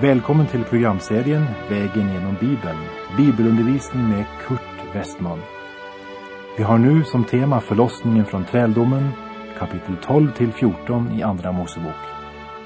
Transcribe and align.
Välkommen 0.00 0.46
till 0.46 0.64
programserien 0.64 1.44
Vägen 1.70 2.12
genom 2.12 2.36
Bibeln, 2.40 2.78
bibelundervisning 3.16 4.08
med 4.08 4.24
Kurt 4.46 4.94
Westman. 4.94 5.38
Vi 6.56 6.62
har 6.62 6.78
nu 6.78 7.04
som 7.04 7.24
tema 7.24 7.60
förlossningen 7.60 8.24
från 8.24 8.44
träldomen, 8.44 9.10
kapitel 9.58 9.96
12 10.02 10.32
till 10.32 10.52
14 10.52 11.12
i 11.18 11.22
Andra 11.22 11.52
Mosebok. 11.52 11.94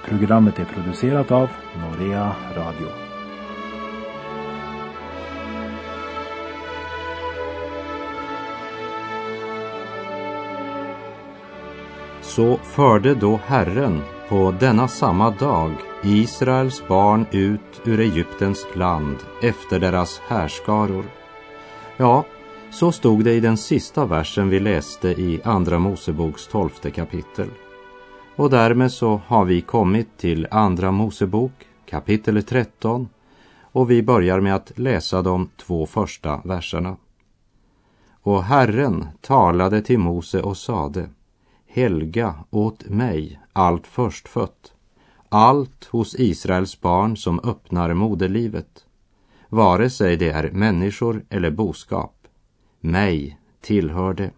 Programmet 0.05 0.59
är 0.59 0.65
producerat 0.65 1.31
av 1.31 1.49
Norea 1.77 2.33
Radio. 2.57 2.89
Så 12.21 12.57
förde 12.57 13.15
då 13.15 13.41
Herren 13.47 14.03
på 14.31 14.55
denna 14.61 14.89
samma 14.89 15.31
dag 15.31 15.73
Israels 16.03 16.89
barn 16.89 17.27
ut 17.31 17.81
ur 17.85 18.01
Egyptens 18.01 18.67
land 18.75 19.17
efter 19.43 19.81
deras 19.81 20.21
härskaror. 20.29 21.05
Ja, 21.97 22.25
så 22.71 22.93
stod 22.93 23.25
det 23.25 23.35
i 23.35 23.41
den 23.41 23.57
sista 23.57 24.05
versen 24.05 24.49
vi 24.49 24.61
läste 24.61 25.09
i 25.09 25.41
Andra 25.45 25.79
Moseboks 25.79 26.47
tolfte 26.47 26.91
kapitel. 26.91 27.49
Och 28.37 28.51
därmed 28.51 28.93
så 28.93 29.21
har 29.27 29.45
vi 29.45 29.61
kommit 29.61 30.19
till 30.19 30.47
Andra 30.51 30.91
Mosebok 30.91 31.53
kapitel 31.89 32.43
13 32.43 33.09
och 33.63 33.91
vi 33.91 34.03
börjar 34.03 34.41
med 34.41 34.55
att 34.55 34.79
läsa 34.79 35.23
de 35.23 35.51
två 35.57 35.87
första 35.87 36.41
verserna. 36.45 36.97
Och 38.23 38.45
Herren 38.45 39.07
talade 39.21 39.83
till 39.83 39.99
Mose 39.99 40.41
och 40.41 40.57
sade 40.57 41.09
Helga 41.73 42.35
åt 42.51 42.89
mig 42.89 43.41
allt 43.53 43.87
förstfött, 43.87 44.73
allt 45.29 45.85
hos 45.85 46.15
Israels 46.19 46.81
barn 46.81 47.17
som 47.17 47.41
öppnar 47.41 47.95
moderlivet, 47.95 48.85
vare 49.49 49.91
sig 49.91 50.17
det 50.17 50.29
är 50.29 50.51
människor 50.51 51.25
eller 51.29 51.51
boskap. 51.51 52.27
Mig 52.81 53.39
tillhör 53.61 54.15
det. 54.15 54.31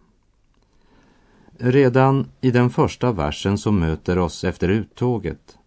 Redan 1.58 2.26
i 2.40 2.50
den 2.50 2.70
första 2.70 3.12
versen 3.12 3.58
som 3.58 3.78
möter 3.78 4.18
oss 4.18 4.44
efter 4.44 4.68
uttåget 4.68 5.58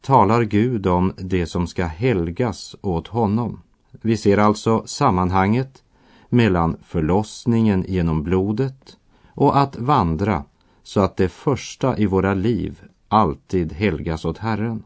talar 0.00 0.42
Gud 0.42 0.86
om 0.86 1.12
det 1.16 1.46
som 1.46 1.66
ska 1.66 1.84
helgas 1.84 2.76
åt 2.80 3.08
honom. 3.08 3.62
Vi 3.90 4.16
ser 4.16 4.38
alltså 4.38 4.82
sammanhanget 4.86 5.82
mellan 6.28 6.76
förlossningen 6.82 7.84
genom 7.88 8.22
blodet 8.22 8.96
och 9.34 9.58
att 9.58 9.76
vandra 9.76 10.44
så 10.92 11.00
att 11.00 11.16
det 11.16 11.28
första 11.28 11.98
i 11.98 12.06
våra 12.06 12.34
liv 12.34 12.80
alltid 13.08 13.72
helgas 13.72 14.24
åt 14.24 14.38
Herren. 14.38 14.84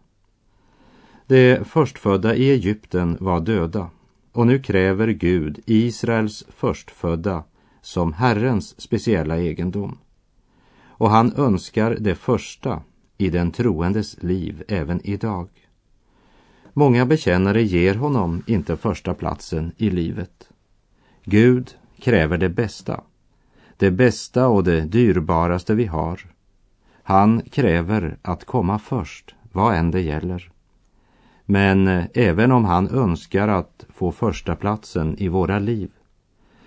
De 1.26 1.64
förstfödda 1.64 2.34
i 2.34 2.50
Egypten 2.50 3.16
var 3.20 3.40
döda 3.40 3.90
och 4.32 4.46
nu 4.46 4.58
kräver 4.58 5.08
Gud 5.08 5.60
Israels 5.66 6.44
förstfödda 6.48 7.44
som 7.80 8.12
Herrens 8.12 8.80
speciella 8.80 9.38
egendom. 9.38 9.98
Och 10.86 11.10
han 11.10 11.32
önskar 11.36 11.96
det 12.00 12.14
första 12.14 12.82
i 13.18 13.30
den 13.30 13.50
troendes 13.50 14.22
liv 14.22 14.64
även 14.68 15.06
idag. 15.06 15.48
Många 16.72 17.06
bekännare 17.06 17.62
ger 17.62 17.94
honom 17.94 18.42
inte 18.46 18.76
första 18.76 19.14
platsen 19.14 19.72
i 19.76 19.90
livet. 19.90 20.50
Gud 21.24 21.74
kräver 22.00 22.38
det 22.38 22.48
bästa 22.48 23.00
det 23.76 23.90
bästa 23.90 24.48
och 24.48 24.64
det 24.64 24.80
dyrbaraste 24.80 25.74
vi 25.74 25.86
har. 25.86 26.20
Han 27.02 27.40
kräver 27.40 28.18
att 28.22 28.44
komma 28.44 28.78
först, 28.78 29.34
vad 29.52 29.74
än 29.74 29.90
det 29.90 30.00
gäller. 30.00 30.50
Men 31.44 31.88
eh, 31.88 32.04
även 32.14 32.52
om 32.52 32.64
han 32.64 32.88
önskar 32.88 33.48
att 33.48 33.86
få 33.88 34.12
första 34.12 34.56
platsen 34.56 35.18
i 35.18 35.28
våra 35.28 35.58
liv 35.58 35.90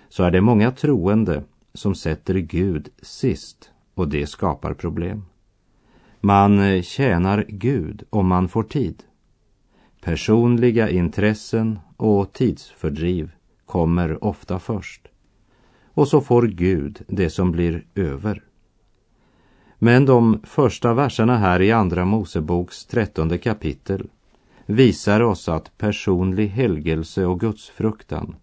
så 0.08 0.22
är 0.22 0.30
det 0.30 0.40
många 0.40 0.70
troende 0.70 1.44
som 1.74 1.94
sätter 1.94 2.34
Gud 2.34 2.88
sist 3.02 3.70
och 3.94 4.08
det 4.08 4.26
skapar 4.26 4.74
problem. 4.74 5.24
Man 6.20 6.58
eh, 6.58 6.82
tjänar 6.82 7.44
Gud 7.48 8.02
om 8.10 8.26
man 8.26 8.48
får 8.48 8.62
tid. 8.62 9.02
Personliga 10.00 10.88
intressen 10.88 11.78
och 11.96 12.32
tidsfördriv 12.32 13.30
kommer 13.66 14.24
ofta 14.24 14.58
först 14.58 15.09
och 15.94 16.08
så 16.08 16.20
får 16.20 16.42
Gud 16.42 16.98
det 17.08 17.30
som 17.30 17.52
blir 17.52 17.84
över. 17.94 18.42
Men 19.78 20.06
de 20.06 20.40
första 20.44 20.94
verserna 20.94 21.38
här 21.38 21.62
i 21.62 21.72
Andra 21.72 22.04
Moseboks 22.04 22.86
trettonde 22.86 23.38
kapitel 23.38 24.08
visar 24.66 25.20
oss 25.20 25.48
att 25.48 25.78
personlig 25.78 26.48
helgelse 26.48 27.26
och 27.26 27.40
gudsfruktan 27.40 28.34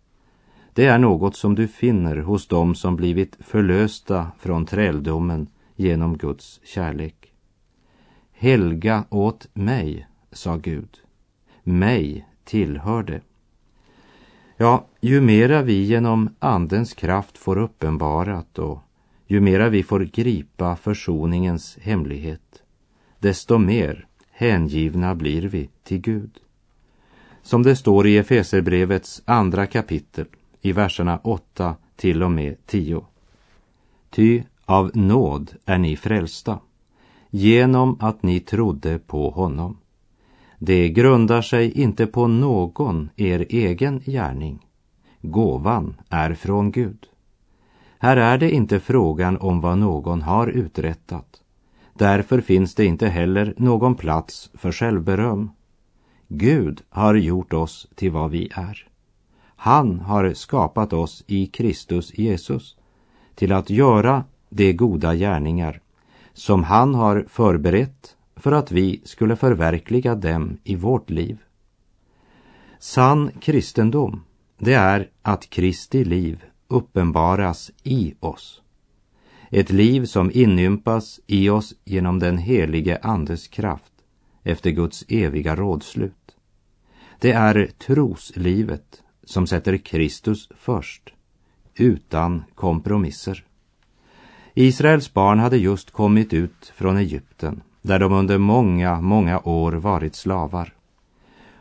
det 0.78 0.86
är 0.86 0.98
något 0.98 1.36
som 1.36 1.56
du 1.56 1.68
finner 1.68 2.16
hos 2.18 2.48
dem 2.48 2.76
som 2.76 2.96
blivit 2.96 3.38
förlösta 3.40 4.28
från 4.40 4.66
träldomen 4.66 5.48
genom 5.76 6.18
Guds 6.18 6.60
kärlek. 6.64 7.34
Helga 8.32 9.04
åt 9.10 9.48
mig, 9.54 10.08
sa 10.32 10.56
Gud. 10.56 10.98
Mig 11.64 12.28
tillhör 12.44 13.04
det. 13.04 13.22
Ja, 14.60 14.86
ju 15.02 15.22
mera 15.22 15.62
vi 15.62 15.84
genom 15.84 16.30
Andens 16.40 16.94
kraft 16.94 17.38
får 17.38 17.58
uppenbarat 17.58 18.60
och 18.60 18.80
ju 19.28 19.42
mera 19.42 19.70
vi 19.70 19.84
får 19.84 20.00
gripa 20.00 20.76
försoningens 20.76 21.78
hemlighet, 21.82 22.64
desto 23.20 23.58
mer 23.58 24.08
hängivna 24.32 25.16
blir 25.16 25.42
vi 25.42 25.70
till 25.84 26.02
Gud. 26.02 26.40
Som 27.42 27.64
det 27.64 27.76
står 27.76 28.08
i 28.08 28.18
Efeserbrevets 28.18 29.22
andra 29.26 29.66
kapitel 29.66 30.26
i 30.62 30.72
verserna 30.72 31.20
8 31.24 31.76
till 31.96 32.24
och 32.24 32.32
med 32.32 32.66
10. 32.66 33.06
Ty 34.10 34.44
av 34.66 34.92
nåd 34.94 35.52
är 35.66 35.78
ni 35.78 35.96
frälsta 35.96 36.60
genom 37.30 37.98
att 38.00 38.24
ni 38.24 38.40
trodde 38.40 39.00
på 39.00 39.30
honom. 39.30 39.78
Det 40.60 40.90
grundar 40.90 41.42
sig 41.42 41.72
inte 41.72 42.08
på 42.08 42.28
någon 42.28 43.10
er 43.16 43.46
egen 43.50 44.00
gärning. 44.00 44.66
Gåvan 45.22 45.96
är 46.10 46.34
från 46.34 46.72
Gud. 46.72 47.08
Här 48.00 48.18
är 48.18 48.38
det 48.38 48.52
inte 48.52 48.80
frågan 48.80 49.38
om 49.38 49.62
vad 49.62 49.78
någon 49.78 50.22
har 50.22 50.48
uträttat. 50.48 51.42
Därför 51.94 52.42
finns 52.42 52.76
det 52.76 52.86
inte 52.86 53.08
heller 53.08 53.54
någon 53.58 53.96
plats 53.96 54.50
för 54.54 54.72
självberöm. 54.72 55.52
Gud 56.28 56.82
har 56.90 57.16
gjort 57.16 57.54
oss 57.54 57.88
till 57.96 58.12
vad 58.12 58.32
vi 58.32 58.50
är. 58.56 58.88
Han 59.56 60.00
har 60.00 60.34
skapat 60.34 60.94
oss 60.94 61.24
i 61.28 61.46
Kristus 61.48 62.18
Jesus 62.18 62.78
till 63.36 63.52
att 63.52 63.70
göra 63.70 64.24
de 64.50 64.74
goda 64.74 65.16
gärningar 65.16 65.82
som 66.34 66.64
han 66.64 66.96
har 66.96 67.26
förberett 67.30 68.17
för 68.38 68.52
att 68.52 68.72
vi 68.72 69.02
skulle 69.04 69.36
förverkliga 69.36 70.16
dem 70.16 70.58
i 70.64 70.76
vårt 70.76 71.10
liv. 71.10 71.38
Sann 72.80 73.32
kristendom, 73.42 74.24
det 74.58 74.74
är 74.74 75.10
att 75.22 75.50
Kristi 75.50 76.04
liv 76.04 76.44
uppenbaras 76.68 77.72
i 77.84 78.14
oss. 78.20 78.62
Ett 79.50 79.70
liv 79.70 80.06
som 80.06 80.32
inympas 80.34 81.20
i 81.28 81.50
oss 81.50 81.74
genom 81.86 82.20
den 82.20 82.38
helige 82.38 83.00
Andes 83.02 83.48
kraft 83.48 83.94
efter 84.44 84.72
Guds 84.72 85.06
eviga 85.08 85.56
rådslut. 85.56 86.36
Det 87.20 87.32
är 87.32 87.72
troslivet 87.78 89.04
som 89.24 89.48
sätter 89.48 89.78
Kristus 89.78 90.50
först, 90.58 91.14
utan 91.76 92.44
kompromisser. 92.56 93.46
Israels 94.54 95.14
barn 95.14 95.40
hade 95.40 95.58
just 95.58 95.92
kommit 95.92 96.34
ut 96.34 96.74
från 96.76 96.98
Egypten 96.98 97.62
där 97.88 98.00
de 98.00 98.14
under 98.14 98.38
många, 98.38 99.02
många 99.02 99.40
år 99.40 99.72
varit 99.72 100.16
slavar. 100.16 100.74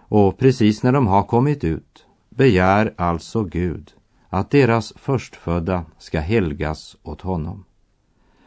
Och 0.08 0.38
precis 0.38 0.82
när 0.82 0.92
de 0.92 1.06
har 1.06 1.22
kommit 1.22 1.64
ut 1.64 2.06
begär 2.28 2.94
alltså 2.96 3.44
Gud 3.44 3.92
att 4.28 4.50
deras 4.50 4.92
förstfödda 4.96 5.84
ska 5.98 6.20
helgas 6.20 6.96
åt 7.02 7.20
honom. 7.20 7.64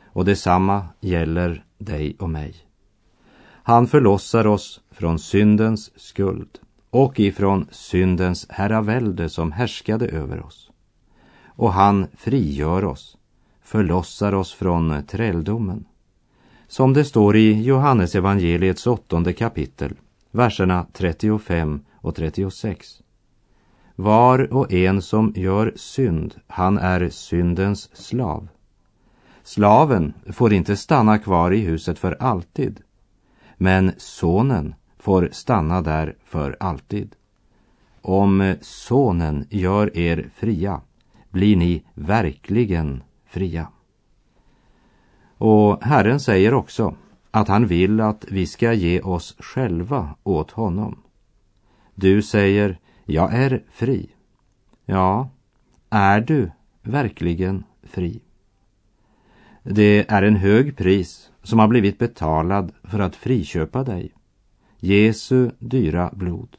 Och 0.05 0.25
detsamma 0.25 0.87
gäller 0.99 1.65
dig 1.77 2.15
och 2.19 2.29
mig. 2.29 2.55
Han 3.63 3.87
förlossar 3.87 4.47
oss 4.47 4.81
från 4.91 5.19
syndens 5.19 5.99
skuld 5.99 6.59
och 6.89 7.19
ifrån 7.19 7.67
syndens 7.71 8.45
herravälde 8.49 9.29
som 9.29 9.51
härskade 9.51 10.07
över 10.07 10.45
oss. 10.45 10.71
Och 11.45 11.73
han 11.73 12.07
frigör 12.17 12.85
oss, 12.85 13.17
förlossar 13.61 14.33
oss 14.33 14.53
från 14.53 15.03
träldomen 15.07 15.85
som 16.69 16.93
det 16.93 17.05
står 17.05 17.35
i 17.35 17.63
Johannes 17.63 18.15
evangeliets 18.15 18.87
åttonde 18.87 19.33
kapitel, 19.33 19.93
verserna 20.31 20.85
35 20.93 21.81
och 21.95 22.15
36. 22.15 23.01
Var 23.95 24.53
och 24.53 24.73
en 24.73 25.01
som 25.01 25.33
gör 25.35 25.73
synd, 25.75 26.35
han 26.47 26.77
är 26.77 27.09
syndens 27.09 27.89
slav. 27.95 28.47
Slaven 29.43 30.13
får 30.31 30.53
inte 30.53 30.77
stanna 30.77 31.17
kvar 31.17 31.51
i 31.51 31.59
huset 31.59 31.99
för 31.99 32.17
alltid, 32.19 32.79
men 33.57 33.91
sonen 33.97 34.75
får 34.99 35.29
stanna 35.31 35.81
där 35.81 36.15
för 36.23 36.57
alltid. 36.59 37.15
Om 38.01 38.55
Sonen 38.61 39.45
gör 39.49 39.97
er 39.97 40.29
fria 40.35 40.81
blir 41.29 41.55
ni 41.55 41.83
verkligen 41.93 43.03
fria. 43.25 43.67
Och 45.39 45.83
Herren 45.83 46.19
säger 46.19 46.53
också 46.53 46.95
att 47.31 47.47
han 47.47 47.67
vill 47.67 47.99
att 47.99 48.25
vi 48.29 48.47
ska 48.47 48.73
ge 48.73 49.01
oss 49.01 49.35
själva 49.39 50.15
åt 50.23 50.51
honom. 50.51 51.03
Du 51.95 52.21
säger, 52.21 52.79
jag 53.05 53.33
är 53.33 53.63
fri. 53.71 54.09
Ja, 54.85 55.29
är 55.89 56.21
du 56.21 56.51
verkligen 56.81 57.63
fri? 57.83 58.21
Det 59.63 60.11
är 60.11 60.23
en 60.23 60.35
hög 60.35 60.77
pris 60.77 61.29
som 61.43 61.59
har 61.59 61.67
blivit 61.67 61.97
betalad 61.97 62.71
för 62.83 62.99
att 62.99 63.15
friköpa 63.15 63.83
dig. 63.83 64.11
Jesu 64.79 65.51
dyra 65.59 66.09
blod. 66.13 66.57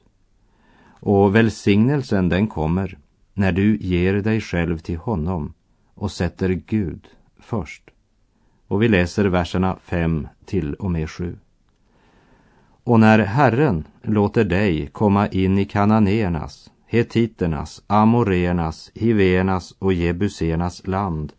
Och 1.00 1.34
välsignelsen 1.34 2.28
den 2.28 2.46
kommer 2.46 2.98
när 3.34 3.52
du 3.52 3.76
ger 3.76 4.14
dig 4.14 4.40
själv 4.40 4.78
till 4.78 4.96
honom 4.96 5.54
och 5.94 6.10
sätter 6.10 6.48
Gud 6.48 7.06
först. 7.38 7.82
Och 8.70 8.82
vi 8.82 8.88
läser 8.88 9.25
verserna 9.25 9.76
5 9.82 10.28
till 10.44 10.75
och 10.75 10.90
med 10.90 11.11
7. 11.11 11.37
Och 12.84 13.00
när 13.00 13.19
Herren 13.19 13.84
låter 14.02 14.44
dig 14.44 14.87
komma 14.87 15.28
in 15.28 15.58
i 15.58 15.64
kananéernas, 15.64 16.70
hetiternas, 16.87 17.82
amoreernas, 17.87 18.90
hiveernas 18.94 19.75
och 19.78 19.93
jebusernas 19.93 20.87
land, 20.87 21.32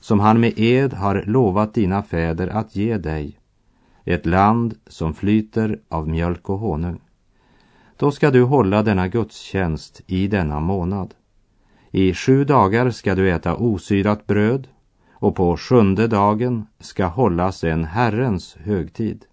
som 0.00 0.20
han 0.20 0.40
med 0.40 0.52
ed 0.56 0.94
har 0.94 1.24
lovat 1.26 1.74
dina 1.74 2.02
fäder 2.02 2.48
att 2.48 2.76
ge 2.76 2.98
dig, 2.98 3.38
ett 4.04 4.26
land 4.26 4.74
som 4.86 5.14
flyter 5.14 5.78
av 5.88 6.08
mjölk 6.08 6.50
och 6.50 6.58
honung. 6.58 7.00
Då 7.96 8.10
ska 8.10 8.30
du 8.30 8.42
hålla 8.42 8.82
denna 8.82 9.08
gudstjänst 9.08 10.02
i 10.06 10.26
denna 10.28 10.60
månad. 10.60 11.14
I 11.90 12.14
sju 12.14 12.44
dagar 12.44 12.90
ska 12.90 13.14
du 13.14 13.30
äta 13.30 13.56
osyrat 13.56 14.26
bröd 14.26 14.68
och 15.18 15.36
på 15.36 15.56
sjunde 15.56 16.08
dagen 16.08 16.66
ska 16.80 17.06
hållas 17.06 17.64
en 17.64 17.84
Herrens 17.84 18.56
högtid. 18.60 19.24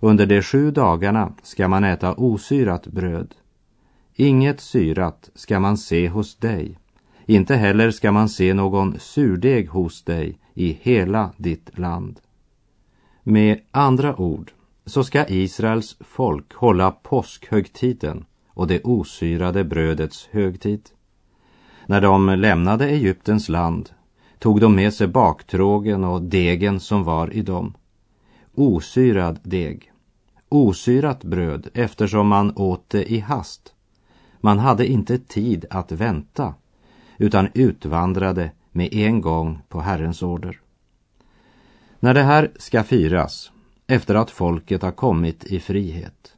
Under 0.00 0.26
de 0.26 0.42
sju 0.42 0.70
dagarna 0.70 1.32
ska 1.42 1.68
man 1.68 1.84
äta 1.84 2.14
osyrat 2.14 2.86
bröd. 2.86 3.34
Inget 4.14 4.60
syrat 4.60 5.30
ska 5.34 5.60
man 5.60 5.76
se 5.76 6.08
hos 6.08 6.36
dig. 6.36 6.78
Inte 7.26 7.56
heller 7.56 7.90
ska 7.90 8.12
man 8.12 8.28
se 8.28 8.54
någon 8.54 8.98
surdeg 8.98 9.68
hos 9.68 10.02
dig 10.02 10.38
i 10.54 10.78
hela 10.82 11.30
ditt 11.36 11.78
land. 11.78 12.20
Med 13.22 13.60
andra 13.70 14.20
ord 14.20 14.52
så 14.86 15.04
ska 15.04 15.26
Israels 15.28 15.96
folk 16.00 16.54
hålla 16.54 16.90
påskhögtiden 16.90 18.24
och 18.48 18.66
det 18.66 18.80
osyrade 18.84 19.64
brödets 19.64 20.28
högtid. 20.30 20.90
När 21.86 22.00
de 22.00 22.26
lämnade 22.28 22.88
Egyptens 22.88 23.48
land 23.48 23.90
tog 24.40 24.60
de 24.60 24.74
med 24.74 24.94
sig 24.94 25.06
baktrågen 25.06 26.04
och 26.04 26.22
degen 26.22 26.80
som 26.80 27.04
var 27.04 27.34
i 27.34 27.42
dem. 27.42 27.74
Osyrad 28.54 29.38
deg. 29.42 29.92
Osyrat 30.48 31.24
bröd 31.24 31.68
eftersom 31.74 32.28
man 32.28 32.56
åt 32.56 32.90
det 32.90 33.12
i 33.12 33.18
hast. 33.18 33.74
Man 34.40 34.58
hade 34.58 34.86
inte 34.86 35.18
tid 35.18 35.64
att 35.70 35.92
vänta 35.92 36.54
utan 37.18 37.48
utvandrade 37.54 38.50
med 38.72 38.94
en 38.94 39.20
gång 39.20 39.58
på 39.68 39.80
Herrens 39.80 40.22
order. 40.22 40.60
När 42.00 42.14
det 42.14 42.22
här 42.22 42.50
ska 42.56 42.82
firas, 42.82 43.52
efter 43.86 44.14
att 44.14 44.30
folket 44.30 44.82
har 44.82 44.92
kommit 44.92 45.44
i 45.44 45.60
frihet, 45.60 46.34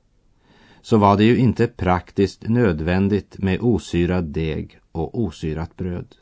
så 0.81 0.97
var 0.97 1.17
det 1.17 1.25
ju 1.25 1.37
inte 1.37 1.67
praktiskt 1.67 2.49
nödvändigt 2.49 3.39
med 3.39 3.61
osyrad 3.61 4.25
deg 4.25 4.81
och 4.93 5.21
osyrat 5.21 5.77
bröd. 5.77 6.15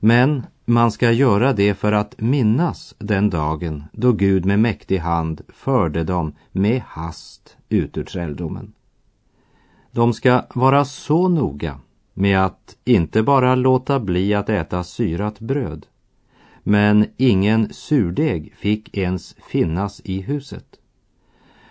Men 0.00 0.42
man 0.68 0.90
ska 0.90 1.12
göra 1.12 1.52
det 1.52 1.74
för 1.74 1.92
att 1.92 2.20
minnas 2.20 2.94
den 2.98 3.30
dagen 3.30 3.84
då 3.92 4.12
Gud 4.12 4.44
med 4.44 4.58
mäktig 4.58 4.98
hand 4.98 5.40
förde 5.48 6.04
dem 6.04 6.34
med 6.52 6.82
hast 6.86 7.56
ut 7.68 7.96
ur 7.96 8.04
träldomen. 8.04 8.72
De 9.90 10.12
ska 10.12 10.42
vara 10.54 10.84
så 10.84 11.28
noga 11.28 11.78
med 12.14 12.44
att 12.44 12.76
inte 12.84 13.22
bara 13.22 13.54
låta 13.54 14.00
bli 14.00 14.34
att 14.34 14.48
äta 14.48 14.84
syrat 14.84 15.40
bröd, 15.40 15.86
men 16.62 17.06
ingen 17.16 17.72
surdeg 17.72 18.54
fick 18.56 18.96
ens 18.96 19.36
finnas 19.46 20.00
i 20.04 20.20
huset. 20.20 20.66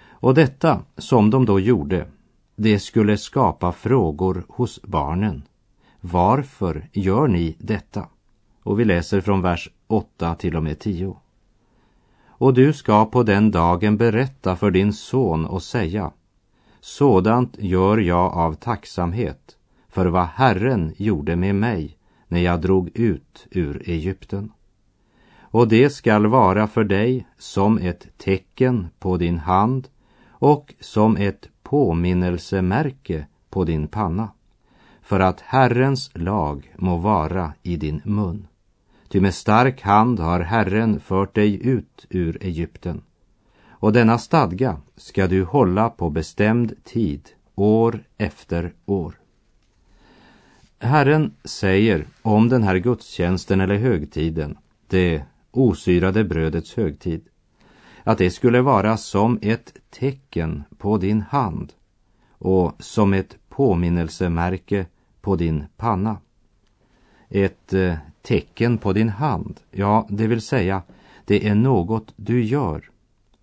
Och 0.10 0.34
detta, 0.34 0.82
som 0.98 1.30
de 1.30 1.46
då 1.46 1.60
gjorde, 1.60 2.08
det 2.56 2.80
skulle 2.80 3.18
skapa 3.18 3.72
frågor 3.72 4.46
hos 4.50 4.82
barnen. 4.84 5.44
Varför 6.02 6.90
gör 6.94 7.28
ni 7.28 7.56
detta? 7.60 8.08
Och 8.68 8.80
vi 8.80 8.86
läser 8.86 9.22
från 9.22 9.42
vers 9.42 9.70
8 9.88 10.36
till 10.36 10.56
och 10.56 10.64
med 10.64 10.80
10. 10.80 11.18
Och 12.28 12.54
du 12.54 12.74
ska 12.74 13.06
på 13.06 13.24
den 13.24 13.52
dagen 13.52 13.98
berätta 13.98 14.56
för 14.56 14.72
din 14.72 14.94
son 14.94 15.46
och 15.46 15.64
säga 15.64 16.12
Sådant 16.82 17.56
gör 17.60 17.98
jag 17.98 18.34
av 18.34 18.54
tacksamhet 18.54 19.58
för 19.90 20.06
vad 20.06 20.26
Herren 20.26 20.94
gjorde 20.98 21.36
med 21.36 21.56
mig 21.56 21.98
när 22.28 22.40
jag 22.40 22.62
drog 22.62 22.90
ut 22.94 23.48
ur 23.52 23.90
Egypten. 23.90 24.52
Och 25.40 25.68
det 25.68 25.90
skall 25.90 26.28
vara 26.28 26.68
för 26.68 26.84
dig 26.84 27.28
som 27.38 27.78
ett 27.78 28.08
tecken 28.18 28.88
på 29.00 29.18
din 29.18 29.40
hand 29.40 29.88
och 30.30 30.74
som 30.80 31.18
ett 31.18 31.50
påminnelsemärke 31.64 33.26
på 33.50 33.64
din 33.64 33.88
panna, 33.88 34.30
för 35.02 35.20
att 35.20 35.42
Herrens 35.42 36.12
lag 36.14 36.74
må 36.78 36.98
vara 36.98 37.54
i 37.64 37.76
din 37.76 38.02
mun. 38.06 38.48
Ty 39.10 39.22
med 39.22 39.34
stark 39.34 39.82
hand 39.82 40.20
har 40.20 40.40
Herren 40.40 41.00
fört 41.00 41.36
dig 41.36 41.68
ut 41.68 42.06
ur 42.10 42.38
Egypten. 42.42 43.02
Och 43.70 43.94
denna 43.94 44.18
stadga 44.18 44.78
ska 44.96 45.28
du 45.28 45.44
hålla 45.44 45.90
på 45.90 46.10
bestämd 46.10 46.84
tid, 46.84 47.30
år 47.56 48.04
efter 48.18 48.74
år. 48.86 49.20
Herren 50.80 51.34
säger 51.44 52.08
om 52.22 52.50
den 52.50 52.64
här 52.64 52.78
gudstjänsten 52.78 53.62
eller 53.62 53.78
högtiden, 53.78 54.58
det 54.88 55.24
osyrade 55.52 56.24
brödets 56.24 56.76
högtid, 56.76 57.22
att 58.04 58.18
det 58.18 58.32
skulle 58.32 58.62
vara 58.62 58.98
som 58.98 59.40
ett 59.42 59.74
tecken 59.90 60.64
på 60.78 60.98
din 60.98 61.22
hand 61.22 61.74
och 62.32 62.74
som 62.80 63.14
ett 63.14 63.38
påminnelsemärke 63.50 64.86
på 65.22 65.36
din 65.36 65.66
panna. 65.78 66.18
Ett 67.30 67.74
eh, 67.74 67.96
tecken 68.28 68.78
på 68.78 68.94
din 68.94 69.10
hand, 69.10 69.60
ja, 69.72 70.08
det 70.10 70.28
vill 70.28 70.42
säga, 70.42 70.82
det 71.26 71.48
är 71.48 71.56
något 71.56 72.14
du 72.16 72.44
gör. 72.44 72.90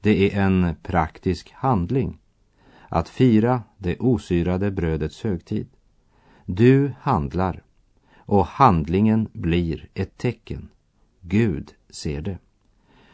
Det 0.00 0.34
är 0.34 0.40
en 0.40 0.74
praktisk 0.82 1.52
handling. 1.52 2.18
Att 2.88 3.08
fira 3.08 3.62
det 3.78 3.96
osyrade 3.98 4.70
brödets 4.70 5.22
högtid. 5.22 5.66
Du 6.46 6.92
handlar 7.00 7.62
och 8.16 8.46
handlingen 8.46 9.28
blir 9.32 9.88
ett 9.94 10.18
tecken. 10.18 10.68
Gud 11.20 11.74
ser 11.90 12.20
det. 12.20 12.38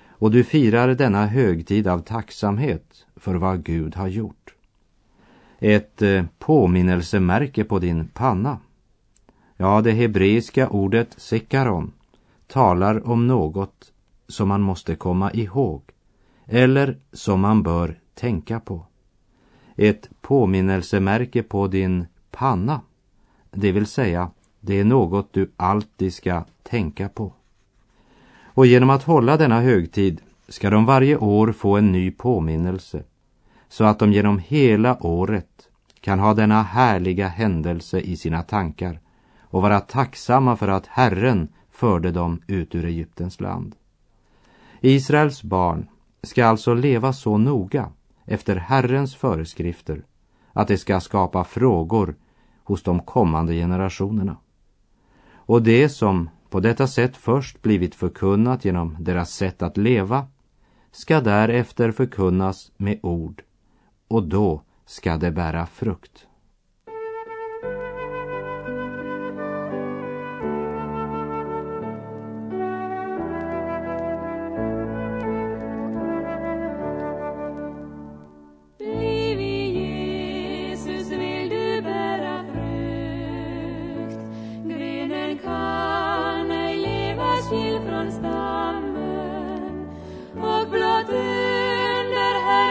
Och 0.08 0.30
du 0.30 0.44
firar 0.44 0.94
denna 0.94 1.26
högtid 1.26 1.86
av 1.86 1.98
tacksamhet 1.98 3.06
för 3.16 3.34
vad 3.34 3.64
Gud 3.64 3.94
har 3.94 4.08
gjort. 4.08 4.54
Ett 5.58 6.02
eh, 6.02 6.24
påminnelsemärke 6.38 7.64
på 7.64 7.78
din 7.78 8.08
panna. 8.08 8.58
Ja, 9.62 9.80
det 9.80 9.92
hebreiska 9.92 10.68
ordet 10.68 11.14
sekaron 11.16 11.92
talar 12.46 13.08
om 13.08 13.26
något 13.26 13.92
som 14.28 14.48
man 14.48 14.60
måste 14.60 14.96
komma 14.96 15.32
ihåg 15.32 15.82
eller 16.46 16.98
som 17.12 17.40
man 17.40 17.62
bör 17.62 17.98
tänka 18.14 18.60
på. 18.60 18.86
Ett 19.76 20.08
påminnelsemärke 20.20 21.42
på 21.42 21.66
din 21.66 22.06
panna 22.30 22.80
det 23.50 23.72
vill 23.72 23.86
säga, 23.86 24.30
det 24.60 24.80
är 24.80 24.84
något 24.84 25.32
du 25.32 25.50
alltid 25.56 26.14
ska 26.14 26.44
tänka 26.62 27.08
på. 27.08 27.32
Och 28.44 28.66
genom 28.66 28.90
att 28.90 29.02
hålla 29.02 29.36
denna 29.36 29.60
högtid 29.60 30.20
ska 30.48 30.70
de 30.70 30.86
varje 30.86 31.16
år 31.16 31.52
få 31.52 31.76
en 31.76 31.92
ny 31.92 32.10
påminnelse 32.10 33.02
så 33.68 33.84
att 33.84 33.98
de 33.98 34.12
genom 34.12 34.38
hela 34.38 35.06
året 35.06 35.68
kan 36.00 36.18
ha 36.18 36.34
denna 36.34 36.62
härliga 36.62 37.28
händelse 37.28 38.00
i 38.00 38.16
sina 38.16 38.42
tankar 38.42 39.00
och 39.50 39.62
vara 39.62 39.80
tacksamma 39.80 40.56
för 40.56 40.68
att 40.68 40.86
Herren 40.86 41.48
förde 41.70 42.10
dem 42.10 42.42
ut 42.46 42.74
ur 42.74 42.84
Egyptens 42.84 43.40
land. 43.40 43.76
Israels 44.80 45.42
barn 45.42 45.88
ska 46.22 46.46
alltså 46.46 46.74
leva 46.74 47.12
så 47.12 47.38
noga 47.38 47.92
efter 48.24 48.56
Herrens 48.56 49.16
föreskrifter 49.16 50.04
att 50.52 50.68
det 50.68 50.78
ska 50.78 51.00
skapa 51.00 51.44
frågor 51.44 52.14
hos 52.64 52.82
de 52.82 53.00
kommande 53.00 53.54
generationerna. 53.54 54.36
Och 55.32 55.62
det 55.62 55.88
som 55.88 56.30
på 56.50 56.60
detta 56.60 56.86
sätt 56.86 57.16
först 57.16 57.62
blivit 57.62 57.94
förkunnat 57.94 58.64
genom 58.64 58.96
deras 59.00 59.30
sätt 59.30 59.62
att 59.62 59.76
leva 59.76 60.26
ska 60.92 61.20
därefter 61.20 61.92
förkunnas 61.92 62.72
med 62.76 63.00
ord 63.02 63.42
och 64.08 64.22
då 64.22 64.62
ska 64.86 65.16
det 65.16 65.30
bära 65.30 65.66
frukt. 65.66 66.26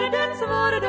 Under 0.10 0.20
härdens 0.20 0.42
vård 0.42 0.84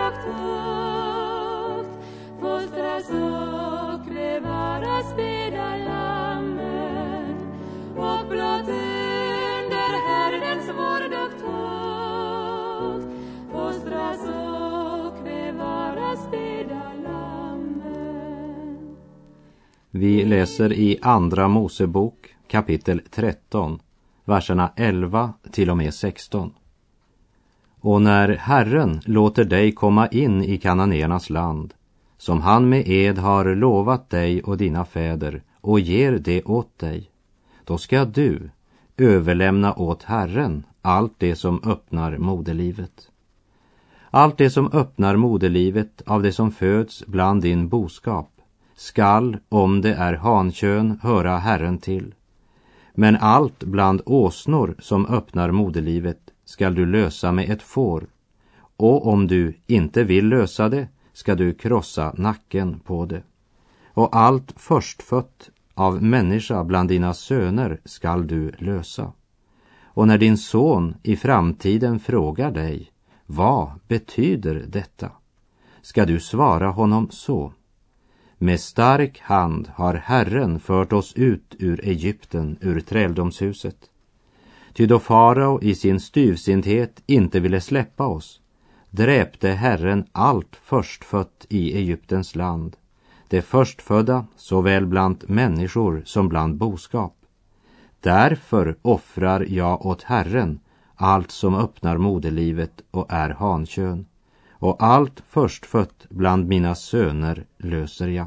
fostras 2.40 3.10
och 3.10 4.00
bevaras 4.14 5.16
beda 5.16 5.76
lammen. 5.76 7.36
Och 7.96 8.28
blott 8.28 8.68
under 8.68 9.92
Herrens 10.08 10.68
vård 10.68 11.12
och 11.12 11.40
fostras 13.52 14.20
och 14.28 15.24
bevaras 15.24 16.30
beda 16.30 16.92
lammen. 17.02 18.96
Vi 19.90 20.24
läser 20.24 20.72
i 20.72 20.98
Andra 21.02 21.48
Mosebok 21.48 22.34
kapitel 22.48 23.02
13, 23.10 23.80
verserna 24.24 24.72
11 24.76 25.32
till 25.52 25.70
och 25.70 25.76
med 25.76 25.94
16. 25.94 26.52
Och 27.80 28.02
när 28.02 28.28
Herren 28.28 29.00
låter 29.04 29.44
dig 29.44 29.72
komma 29.72 30.08
in 30.08 30.44
i 30.44 30.58
kananéernas 30.58 31.30
land, 31.30 31.74
som 32.18 32.40
han 32.40 32.68
med 32.68 32.88
ed 32.88 33.18
har 33.18 33.54
lovat 33.54 34.10
dig 34.10 34.42
och 34.42 34.56
dina 34.56 34.84
fäder, 34.84 35.42
och 35.60 35.80
ger 35.80 36.12
det 36.12 36.42
åt 36.42 36.78
dig, 36.78 37.10
då 37.64 37.78
ska 37.78 38.04
du 38.04 38.50
överlämna 38.96 39.74
åt 39.74 40.02
Herren 40.02 40.64
allt 40.82 41.14
det 41.18 41.36
som 41.36 41.60
öppnar 41.64 42.18
moderlivet. 42.18 43.08
Allt 44.10 44.38
det 44.38 44.50
som 44.50 44.72
öppnar 44.72 45.16
moderlivet 45.16 46.02
av 46.06 46.22
det 46.22 46.32
som 46.32 46.50
föds 46.50 47.06
bland 47.06 47.42
din 47.42 47.68
boskap 47.68 48.30
skall, 48.76 49.36
om 49.48 49.80
det 49.80 49.94
är 49.94 50.14
hankön, 50.14 50.98
höra 51.02 51.38
Herren 51.38 51.78
till. 51.78 52.14
Men 52.94 53.16
allt 53.16 53.64
bland 53.64 54.02
åsnor 54.06 54.74
som 54.78 55.06
öppnar 55.06 55.50
moderlivet 55.50 56.29
skall 56.50 56.74
du 56.74 56.86
lösa 56.86 57.32
med 57.32 57.50
ett 57.50 57.62
får. 57.62 58.06
Och 58.76 59.06
om 59.06 59.26
du 59.26 59.60
inte 59.66 60.04
vill 60.04 60.28
lösa 60.28 60.68
det 60.68 60.88
skall 61.12 61.36
du 61.36 61.54
krossa 61.54 62.14
nacken 62.16 62.80
på 62.80 63.06
det. 63.06 63.22
Och 63.94 64.16
allt 64.16 64.52
förstfött 64.56 65.50
av 65.74 66.02
människa 66.02 66.64
bland 66.64 66.88
dina 66.88 67.14
söner 67.14 67.80
skall 67.84 68.26
du 68.26 68.52
lösa. 68.58 69.12
Och 69.84 70.06
när 70.06 70.18
din 70.18 70.38
son 70.38 70.94
i 71.02 71.16
framtiden 71.16 72.00
frågar 72.00 72.50
dig, 72.50 72.90
vad 73.26 73.70
betyder 73.88 74.64
detta? 74.68 75.12
Ska 75.82 76.06
du 76.06 76.20
svara 76.20 76.70
honom 76.70 77.10
så. 77.10 77.52
Med 78.38 78.60
stark 78.60 79.20
hand 79.20 79.70
har 79.74 79.94
Herren 79.94 80.60
fört 80.60 80.92
oss 80.92 81.14
ut 81.14 81.56
ur 81.58 81.88
Egypten, 81.88 82.58
ur 82.60 82.80
träldomshuset. 82.80 83.90
Ty 84.72 84.86
då 84.86 84.98
farao 84.98 85.62
i 85.62 85.74
sin 85.74 86.00
styvsinthet 86.00 87.02
inte 87.06 87.40
ville 87.40 87.60
släppa 87.60 88.06
oss 88.06 88.40
dräpte 88.90 89.48
Herren 89.48 90.04
allt 90.12 90.56
förstfött 90.56 91.46
i 91.48 91.76
Egyptens 91.76 92.36
land, 92.36 92.76
det 93.28 93.42
förstfödda 93.42 94.26
såväl 94.36 94.86
bland 94.86 95.24
människor 95.28 96.02
som 96.04 96.28
bland 96.28 96.56
boskap. 96.56 97.16
Därför 98.00 98.76
offrar 98.82 99.46
jag 99.48 99.86
åt 99.86 100.02
Herren 100.02 100.60
allt 100.94 101.30
som 101.30 101.54
öppnar 101.54 101.98
moderlivet 101.98 102.82
och 102.90 103.06
är 103.08 103.30
hankön, 103.30 104.06
och 104.50 104.82
allt 104.82 105.22
förstfött 105.28 106.06
bland 106.10 106.48
mina 106.48 106.74
söner 106.74 107.44
löser 107.58 108.08
jag. 108.08 108.26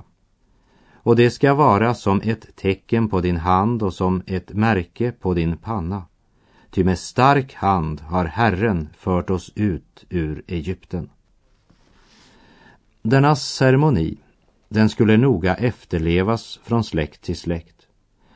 Och 0.93 1.15
det 1.15 1.31
ska 1.31 1.53
vara 1.53 1.93
som 1.93 2.21
ett 2.23 2.55
tecken 2.55 3.09
på 3.09 3.21
din 3.21 3.37
hand 3.37 3.83
och 3.83 3.93
som 3.93 4.23
ett 4.25 4.53
märke 4.53 5.11
på 5.11 5.33
din 5.33 5.57
panna. 5.57 6.03
Ty 6.73 6.83
med 6.83 6.99
stark 6.99 7.53
hand 7.53 8.01
har 8.01 8.25
Herren 8.25 8.89
fört 8.97 9.29
oss 9.29 9.51
ut 9.55 10.05
ur 10.09 10.43
Egypten. 10.47 11.09
Denna 13.01 13.35
ceremoni, 13.35 14.17
den 14.69 14.89
skulle 14.89 15.17
noga 15.17 15.55
efterlevas 15.55 16.59
från 16.63 16.83
släkt 16.83 17.21
till 17.21 17.37
släkt, 17.37 17.87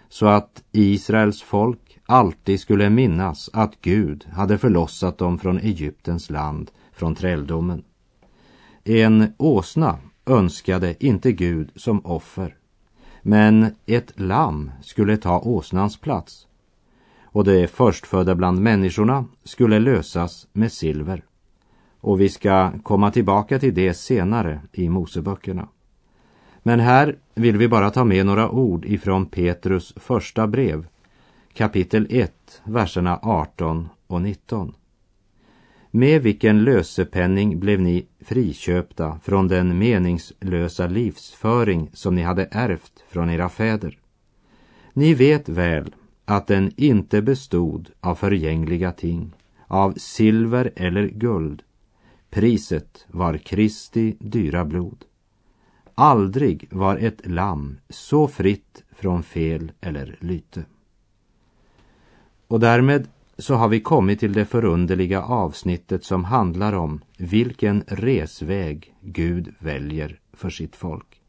så 0.09 0.25
att 0.25 0.63
Israels 0.71 1.41
folk 1.41 1.99
alltid 2.05 2.59
skulle 2.59 2.89
minnas 2.89 3.49
att 3.53 3.81
Gud 3.81 4.25
hade 4.31 4.57
förlossat 4.57 5.17
dem 5.17 5.39
från 5.39 5.57
Egyptens 5.57 6.29
land, 6.29 6.71
från 6.93 7.15
träldomen. 7.15 7.83
En 8.83 9.33
åsna 9.37 9.99
önskade 10.25 11.05
inte 11.05 11.31
Gud 11.31 11.71
som 11.75 12.05
offer, 12.05 12.55
men 13.21 13.75
ett 13.85 14.19
lamm 14.19 14.71
skulle 14.81 15.17
ta 15.17 15.39
åsnans 15.39 15.97
plats 15.97 16.47
och 17.37 17.43
det 17.43 17.67
förstfödda 17.67 18.35
bland 18.35 18.61
människorna 18.61 19.25
skulle 19.43 19.79
lösas 19.79 20.47
med 20.53 20.71
silver. 20.71 21.23
Och 21.99 22.21
vi 22.21 22.29
ska 22.29 22.71
komma 22.83 23.11
tillbaka 23.11 23.59
till 23.59 23.73
det 23.73 23.93
senare 23.93 24.61
i 24.73 24.89
Moseböckerna. 24.89 25.67
Men 26.63 26.79
här 26.79 27.17
vill 27.35 27.57
vi 27.57 27.67
bara 27.67 27.89
ta 27.89 28.03
med 28.03 28.25
några 28.25 28.49
ord 28.49 28.85
ifrån 28.85 29.25
Petrus 29.25 29.93
första 29.95 30.47
brev, 30.47 30.87
kapitel 31.53 32.07
1, 32.09 32.61
verserna 32.63 33.19
18 33.21 33.89
och 34.07 34.21
19. 34.21 34.73
Med 35.91 36.21
vilken 36.21 36.63
lösepenning 36.63 37.59
blev 37.59 37.81
ni 37.81 38.05
friköpta 38.19 39.19
från 39.23 39.47
den 39.47 39.77
meningslösa 39.77 40.87
livsföring 40.87 41.89
som 41.93 42.15
ni 42.15 42.21
hade 42.21 42.47
ärvt 42.51 43.03
från 43.09 43.29
era 43.29 43.49
fäder? 43.49 43.99
Ni 44.93 45.13
vet 45.13 45.49
väl 45.49 45.93
att 46.29 46.47
den 46.47 46.71
inte 46.77 47.21
bestod 47.21 47.89
av 47.99 48.15
förgängliga 48.15 48.91
ting, 48.91 49.33
av 49.67 49.93
silver 49.97 50.71
eller 50.75 51.07
guld. 51.07 51.63
Priset 52.29 53.05
var 53.07 53.37
Kristi 53.37 54.15
dyra 54.19 54.65
blod. 54.65 55.05
Aldrig 55.95 56.67
var 56.71 56.97
ett 56.97 57.27
lamm 57.27 57.77
så 57.89 58.27
fritt 58.27 58.83
från 58.91 59.23
fel 59.23 59.71
eller 59.81 60.17
lyte. 60.21 60.65
Och 62.47 62.59
därmed 62.59 63.07
så 63.37 63.55
har 63.55 63.67
vi 63.67 63.79
kommit 63.79 64.19
till 64.19 64.33
det 64.33 64.45
förunderliga 64.45 65.21
avsnittet 65.21 66.03
som 66.03 66.23
handlar 66.23 66.73
om 66.73 67.01
vilken 67.17 67.83
resväg 67.87 68.95
Gud 69.01 69.53
väljer 69.59 70.19
för 70.33 70.49
sitt 70.49 70.75
folk. 70.75 71.21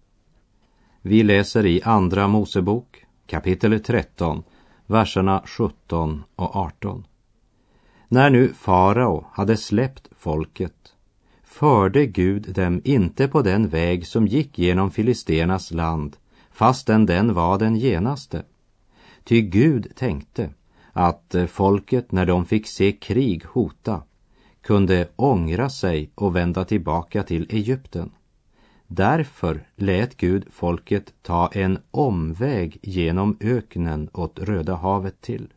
Vi 1.03 1.23
läser 1.23 1.67
i 1.67 1.83
Andra 1.83 2.29
Mosebok 2.29 3.05
kapitel 3.27 3.81
13, 3.81 4.43
verserna 4.89 5.43
17 5.47 6.25
och 6.37 6.57
18. 6.57 7.05
När 8.09 8.31
nu 8.31 8.53
farao 8.53 9.27
hade 9.33 9.57
släppt 9.57 10.09
folket 10.19 10.95
förde 11.43 12.07
Gud 12.07 12.55
dem 12.55 12.81
inte 12.85 13.29
på 13.29 13.43
den 13.43 13.69
väg 13.69 14.07
som 14.07 14.27
gick 14.27 14.59
genom 14.59 14.91
filisternas 14.91 15.71
land, 15.71 16.17
fastän 16.51 17.07
den 17.07 17.35
var 17.35 17.59
den 17.59 17.75
genaste. 17.75 18.43
Ty 19.25 19.41
Gud 19.41 19.93
tänkte 19.97 20.51
att 20.93 21.35
folket, 21.49 22.13
när 22.13 22.27
de 22.27 22.45
fick 22.45 22.67
se 22.67 22.93
krig 22.93 23.45
hota, 23.45 24.03
kunde 24.63 25.09
ångra 25.17 25.71
sig 25.71 26.11
och 26.15 26.37
vända 26.37 26.65
tillbaka 26.65 27.23
till 27.23 27.47
Egypten. 27.51 28.11
Därför 28.91 29.67
lät 29.77 30.17
Gud 30.17 30.45
folket 30.51 31.15
ta 31.23 31.49
en 31.49 31.79
omväg 31.91 32.79
genom 32.83 33.37
öknen 33.41 34.11
åt 34.13 34.39
Röda 34.39 34.75
havet 34.75 35.21
till. 35.21 35.53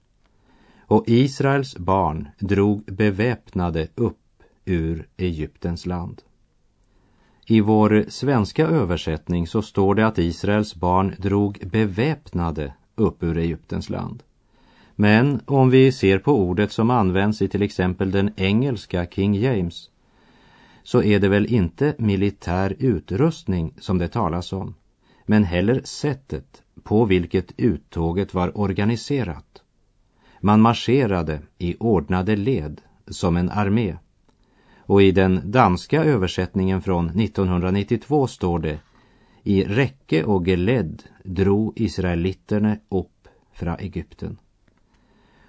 Och 0.86 1.04
Israels 1.08 1.78
barn 1.78 2.28
drog 2.40 2.84
beväpnade 2.86 3.88
upp 3.96 4.44
ur 4.66 5.08
Egyptens 5.18 5.86
land. 5.86 6.22
I 7.46 7.62
vår 7.62 8.06
svenska 8.10 8.68
översättning 8.68 9.48
så 9.48 9.62
står 9.62 9.96
det 9.96 10.08
att 10.08 10.18
Israels 10.18 10.76
barn 10.76 11.16
drog 11.18 11.60
beväpnade 11.72 12.74
upp 12.96 13.24
ur 13.24 13.38
Egyptens 13.38 13.90
land. 13.90 14.24
Men 14.96 15.42
om 15.46 15.70
vi 15.70 15.92
ser 15.92 16.20
på 16.20 16.34
ordet 16.34 16.72
som 16.72 16.90
används 16.90 17.42
i 17.42 17.48
till 17.48 17.62
exempel 17.62 18.12
den 18.12 18.32
engelska 18.36 19.06
King 19.06 19.36
James 19.36 19.91
så 20.84 21.04
är 21.04 21.20
det 21.20 21.30
väl 21.30 21.46
inte 21.46 21.96
militär 21.98 22.76
utrustning 22.80 23.74
som 23.80 23.98
det 23.98 24.08
talas 24.08 24.54
om, 24.54 24.76
men 25.26 25.44
heller 25.44 25.82
sättet 25.84 26.64
på 26.84 27.06
vilket 27.06 27.54
uttåget 27.58 28.34
var 28.34 28.58
organiserat. 28.58 29.62
Man 30.42 30.62
marscherade 30.62 31.42
i 31.58 31.76
ordnade 31.80 32.36
led 32.36 32.82
som 33.08 33.38
en 33.38 33.50
armé 33.50 33.98
Och 34.78 35.02
i 35.02 35.12
den 35.12 35.52
danska 35.52 36.04
översättningen 36.04 36.82
från 36.82 37.10
1992 37.10 38.28
står 38.28 38.60
det 38.60 38.80
I 39.44 39.64
räcke 39.64 40.24
och 40.24 40.48
geledd 40.48 41.04
drog 41.24 41.74
israeliterna 41.76 42.78
upp 42.90 43.28
från 43.54 43.76
Egypten. 43.80 44.38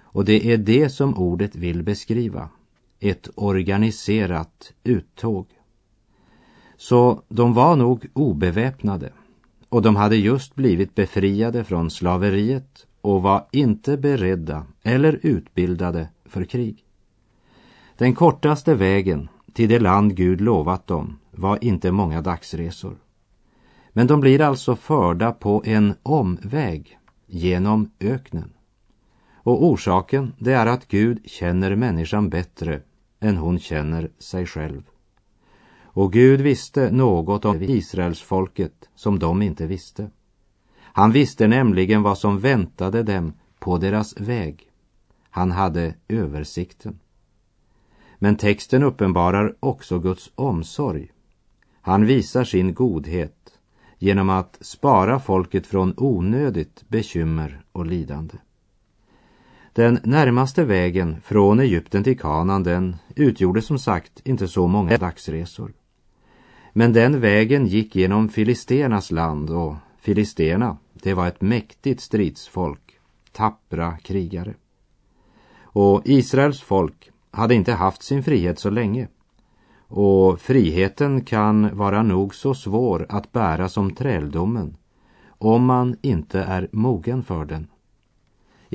Och 0.01 0.25
det 0.25 0.53
är 0.53 0.57
det 0.57 0.89
som 0.89 1.17
ordet 1.17 1.55
vill 1.55 1.83
beskriva. 1.83 2.49
Ett 3.05 3.29
organiserat 3.35 4.73
uttåg. 4.83 5.47
Så 6.77 7.21
de 7.27 7.53
var 7.53 7.75
nog 7.75 8.05
obeväpnade 8.13 9.09
och 9.69 9.81
de 9.81 9.95
hade 9.95 10.15
just 10.15 10.55
blivit 10.55 10.95
befriade 10.95 11.63
från 11.63 11.91
slaveriet 11.91 12.85
och 13.01 13.21
var 13.21 13.45
inte 13.51 13.97
beredda 13.97 14.65
eller 14.83 15.19
utbildade 15.21 16.09
för 16.25 16.43
krig. 16.43 16.83
Den 17.97 18.15
kortaste 18.15 18.75
vägen 18.75 19.29
till 19.53 19.69
det 19.69 19.79
land 19.79 20.15
Gud 20.15 20.41
lovat 20.41 20.87
dem 20.87 21.19
var 21.31 21.63
inte 21.63 21.91
många 21.91 22.21
dagsresor. 22.21 22.95
Men 23.89 24.07
de 24.07 24.19
blir 24.19 24.41
alltså 24.41 24.75
förda 24.75 25.31
på 25.31 25.63
en 25.65 25.93
omväg 26.03 26.99
genom 27.27 27.91
öknen. 27.99 28.53
Och 29.33 29.65
orsaken 29.65 30.33
det 30.39 30.53
är 30.53 30.65
att 30.65 30.87
Gud 30.87 31.19
känner 31.25 31.75
människan 31.75 32.29
bättre 32.29 32.81
än 33.23 33.37
hon 33.37 33.59
känner 33.59 34.09
sig 34.19 34.45
själv. 34.45 34.81
Och 35.83 36.13
Gud 36.13 36.41
visste 36.41 36.91
något 36.91 37.45
om 37.45 37.61
Israels 37.61 38.21
folket 38.21 38.89
som 38.95 39.19
de 39.19 39.41
inte 39.41 39.67
visste. 39.67 40.09
Han 40.81 41.11
visste 41.11 41.47
nämligen 41.47 42.03
vad 42.03 42.17
som 42.17 42.39
väntade 42.39 43.03
dem 43.03 43.33
på 43.59 43.77
deras 43.77 44.19
väg. 44.19 44.71
Han 45.29 45.51
hade 45.51 45.95
översikten. 46.07 46.99
Men 48.19 48.35
texten 48.35 48.83
uppenbarar 48.83 49.55
också 49.59 49.99
Guds 49.99 50.31
omsorg. 50.35 51.11
Han 51.81 52.05
visar 52.05 52.43
sin 52.43 52.73
godhet 52.73 53.59
genom 53.99 54.29
att 54.29 54.57
spara 54.61 55.19
folket 55.19 55.67
från 55.67 55.93
onödigt 55.97 56.83
bekymmer 56.87 57.65
och 57.71 57.85
lidande. 57.85 58.37
Den 59.73 59.99
närmaste 60.03 60.63
vägen 60.63 61.21
från 61.23 61.59
Egypten 61.59 62.03
till 62.03 62.19
Kanan 62.19 62.63
den 62.63 62.95
utgjorde 63.15 63.61
som 63.61 63.79
sagt 63.79 64.21
inte 64.23 64.47
så 64.47 64.67
många 64.67 64.97
dagsresor. 64.97 65.73
Men 66.73 66.93
den 66.93 67.19
vägen 67.19 67.67
gick 67.67 67.95
genom 67.95 68.29
Filisternas 68.29 69.11
land 69.11 69.49
och 69.49 69.75
Filisterna, 69.99 70.77
det 70.93 71.13
var 71.13 71.27
ett 71.27 71.41
mäktigt 71.41 72.01
stridsfolk, 72.01 72.99
tappra 73.31 73.97
krigare. 73.97 74.53
Och 75.61 76.01
Israels 76.05 76.61
folk 76.61 77.11
hade 77.31 77.55
inte 77.55 77.73
haft 77.73 78.03
sin 78.03 78.23
frihet 78.23 78.59
så 78.59 78.69
länge. 78.69 79.07
Och 79.87 80.39
friheten 80.41 81.21
kan 81.21 81.77
vara 81.77 82.03
nog 82.03 82.35
så 82.35 82.53
svår 82.53 83.05
att 83.09 83.31
bära 83.31 83.69
som 83.69 83.95
träldomen 83.95 84.77
om 85.37 85.65
man 85.65 85.95
inte 86.01 86.39
är 86.39 86.69
mogen 86.71 87.23
för 87.23 87.45
den. 87.45 87.67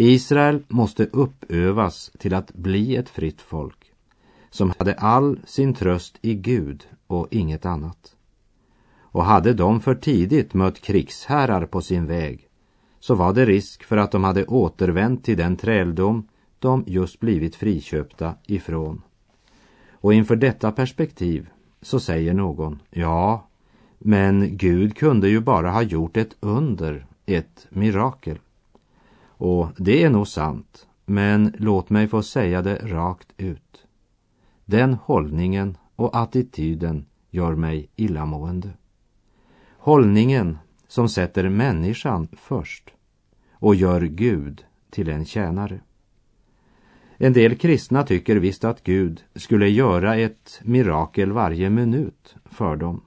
Israel 0.00 0.62
måste 0.69 1.05
uppövas 1.05 2.11
till 2.19 2.35
att 2.35 2.55
bli 2.55 2.97
ett 2.97 3.09
fritt 3.09 3.40
folk 3.40 3.93
som 4.50 4.73
hade 4.78 4.95
all 4.95 5.40
sin 5.45 5.75
tröst 5.75 6.19
i 6.23 6.35
Gud 6.35 6.88
och 7.07 7.28
inget 7.31 7.67
annat. 7.67 8.17
Och 8.99 9.25
hade 9.25 9.52
de 9.55 9.81
för 9.81 9.95
tidigt 9.95 10.55
mött 10.55 10.81
krigsherrar 10.81 11.67
på 11.67 11.81
sin 11.81 12.07
väg 12.07 12.49
så 13.00 13.14
var 13.14 13.33
det 13.33 13.45
risk 13.45 13.85
för 13.85 13.97
att 13.97 14.12
de 14.12 14.25
hade 14.25 14.47
återvänt 14.47 15.25
till 15.25 15.37
den 15.37 15.56
träldom 15.56 16.28
de 16.58 16.84
just 16.87 17.21
blivit 17.21 17.56
friköpta 17.56 18.34
ifrån. 18.47 19.02
Och 19.93 20.15
inför 20.15 20.37
detta 20.37 20.73
perspektiv 20.73 21.49
så 21.82 22.00
säger 22.00 22.34
någon, 22.34 22.82
ja, 22.91 23.49
men 23.99 24.56
Gud 24.56 24.97
kunde 24.97 25.28
ju 25.28 25.41
bara 25.41 25.71
ha 25.71 25.82
gjort 25.82 26.17
ett 26.17 26.37
under, 26.41 27.06
ett 27.26 27.67
mirakel. 27.71 28.39
Och 29.38 29.68
det 29.76 30.02
är 30.02 30.10
nog 30.10 30.28
sant, 30.28 30.86
men 31.06 31.54
låt 31.58 31.90
mig 31.90 32.08
få 32.08 32.22
säga 32.22 32.62
det 32.62 32.76
rakt 32.76 33.32
ut. 33.36 33.86
Den 34.64 34.94
hållningen 34.94 35.76
och 35.96 36.16
attityden 36.16 37.06
gör 37.30 37.54
mig 37.54 37.88
illamående. 37.96 38.70
Hållningen 39.78 40.58
som 40.88 41.08
sätter 41.08 41.48
människan 41.48 42.28
först 42.32 42.90
och 43.52 43.74
gör 43.74 44.00
Gud 44.00 44.64
till 44.90 45.08
en 45.08 45.24
tjänare. 45.24 45.80
En 47.16 47.32
del 47.32 47.56
kristna 47.56 48.02
tycker 48.02 48.36
visst 48.36 48.64
att 48.64 48.82
Gud 48.82 49.24
skulle 49.34 49.68
göra 49.68 50.16
ett 50.16 50.60
mirakel 50.64 51.32
varje 51.32 51.70
minut 51.70 52.36
för 52.44 52.76
dem. 52.76 53.00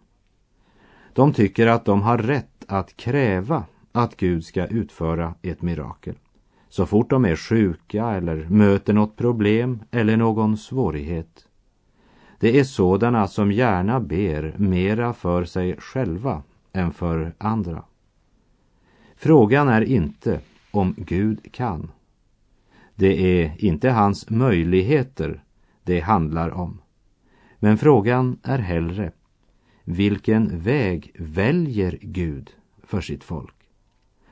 De 1.13 1.33
tycker 1.33 1.67
att 1.67 1.85
de 1.85 2.01
har 2.01 2.17
rätt 2.17 2.65
att 2.67 2.97
kräva 2.97 3.63
att 3.91 4.17
Gud 4.17 4.45
ska 4.45 4.65
utföra 4.65 5.33
ett 5.41 5.61
mirakel. 5.61 6.15
Så 6.69 6.85
fort 6.85 7.09
de 7.09 7.25
är 7.25 7.35
sjuka 7.35 8.05
eller 8.09 8.45
möter 8.49 8.93
något 8.93 9.17
problem 9.17 9.83
eller 9.91 10.17
någon 10.17 10.57
svårighet. 10.57 11.47
Det 12.39 12.59
är 12.59 12.63
sådana 12.63 13.27
som 13.27 13.51
gärna 13.51 13.99
ber 13.99 14.55
mera 14.57 15.13
för 15.13 15.45
sig 15.45 15.77
själva 15.77 16.43
än 16.73 16.93
för 16.93 17.33
andra. 17.37 17.83
Frågan 19.15 19.69
är 19.69 19.81
inte 19.81 20.39
om 20.71 20.95
Gud 20.97 21.51
kan. 21.51 21.91
Det 22.95 23.41
är 23.41 23.65
inte 23.65 23.89
hans 23.89 24.29
möjligheter 24.29 25.43
det 25.83 25.99
handlar 25.99 26.49
om. 26.49 26.81
Men 27.59 27.77
frågan 27.77 28.37
är 28.43 28.59
hellre, 28.59 29.11
vilken 29.83 30.59
väg 30.59 31.11
väljer 31.19 31.97
Gud 32.01 32.51
för 32.83 33.01
sitt 33.01 33.23
folk? 33.23 33.60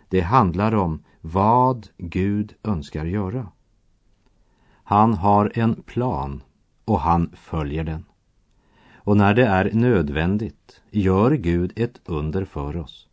Det 0.09 0.21
handlar 0.21 0.75
om 0.75 1.03
vad 1.21 1.87
Gud 1.97 2.53
önskar 2.63 3.05
göra. 3.05 3.47
Han 4.83 5.13
har 5.13 5.51
en 5.55 5.75
plan 5.75 6.43
och 6.85 6.99
han 6.99 7.31
följer 7.35 7.83
den. 7.83 8.05
Och 8.95 9.17
när 9.17 9.33
det 9.33 9.45
är 9.45 9.71
nödvändigt 9.73 10.81
gör 10.91 11.31
Gud 11.31 11.73
ett 11.75 12.01
under 12.05 12.45
för 12.45 12.77
oss. 12.77 13.07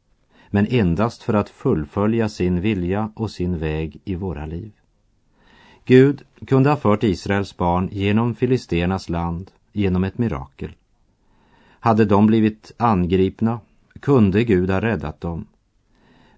Men 0.51 0.67
endast 0.67 1.23
för 1.23 1.35
att 1.35 1.49
fullfölja 1.49 2.29
sin 2.29 2.61
vilja 2.61 3.13
och 3.15 3.31
sin 3.31 3.59
väg 3.59 4.01
i 4.05 4.15
våra 4.15 4.47
liv. 4.47 4.73
Gud 5.85 6.23
kunde 6.47 6.71
ha 6.71 6.77
fört 6.77 7.05
Israels 7.05 7.57
barn 7.57 7.89
genom 7.93 8.35
Filisternas 8.35 9.09
land 9.09 9.51
genom 9.73 10.05
ett 10.05 10.19
mirakel. 10.19 10.73
Hade 11.81 12.05
de 12.05 12.27
blivit 12.27 12.73
angripna 12.77 13.61
kunde 14.01 14.45
Gud 14.45 14.71
ha 14.71 14.81
räddat 14.81 15.21
dem. 15.21 15.47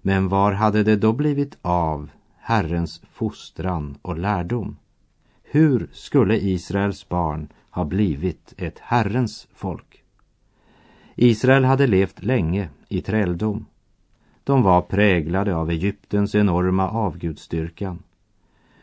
Men 0.01 0.27
var 0.27 0.51
hade 0.51 0.83
det 0.83 0.95
då 0.95 1.13
blivit 1.13 1.57
av 1.61 2.09
Herrens 2.37 3.01
fostran 3.11 3.97
och 4.01 4.17
lärdom? 4.17 4.77
Hur 5.43 5.89
skulle 5.91 6.37
Israels 6.37 7.09
barn 7.09 7.47
ha 7.69 7.85
blivit 7.85 8.53
ett 8.57 8.79
Herrens 8.79 9.47
folk? 9.53 10.03
Israel 11.15 11.65
hade 11.65 11.87
levt 11.87 12.23
länge 12.23 12.69
i 12.89 13.01
träldom. 13.01 13.65
De 14.43 14.63
var 14.63 14.81
präglade 14.81 15.55
av 15.55 15.69
Egyptens 15.69 16.35
enorma 16.35 16.89
avgudstyrkan 16.89 18.03